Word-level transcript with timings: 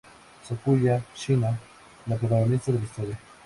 Sakuya 0.43 1.01
Shiina: 1.15 1.59
La 2.07 2.15
protagonista 2.17 2.71
de 2.71 2.79
la 2.79 2.85
historia. 2.85 3.19